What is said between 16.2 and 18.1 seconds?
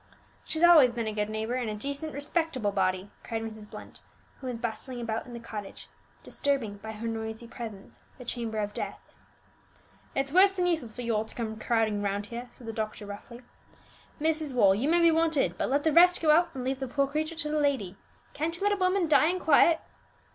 out and leave the poor creature to the lady;